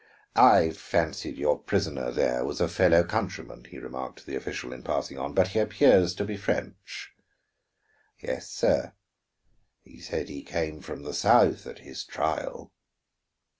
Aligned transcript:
"I 0.35 0.71
fancied 0.71 1.37
your 1.37 1.59
prisoner 1.59 2.09
there 2.09 2.43
was 2.43 2.59
a 2.59 2.67
fellow 2.67 3.03
countryman," 3.03 3.65
he 3.65 3.77
remarked 3.77 4.17
to 4.17 4.25
the 4.25 4.35
official, 4.35 4.73
in 4.73 4.81
passing 4.81 5.19
on. 5.19 5.35
"But 5.35 5.49
he 5.49 5.59
appears 5.59 6.15
to 6.15 6.25
be 6.25 6.37
French." 6.37 7.13
"Yes, 8.19 8.49
sir. 8.49 8.93
He 9.83 9.99
said 9.99 10.27
he 10.27 10.41
came 10.41 10.81
from 10.81 11.03
the 11.03 11.13
South, 11.13 11.67
at 11.67 11.77
his 11.85 12.03
trial." 12.03 12.71